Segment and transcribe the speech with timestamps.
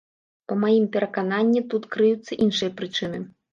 [0.51, 3.25] Па маім перакананні тут крыюцца іншыя прычыны.